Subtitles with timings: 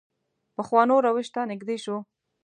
[0.55, 1.97] پخوانو روش ته نږدې شو.